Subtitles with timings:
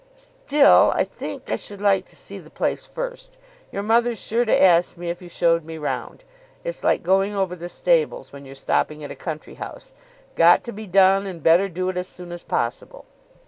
[0.15, 3.37] Still, I think I should like to see the place first.
[3.71, 6.23] Your mother's sure to ask me if you showed me round.
[6.63, 9.93] It's like going over the stables when you're stopping at a country house.
[10.33, 13.05] Got to be done, and better do it as soon as possible."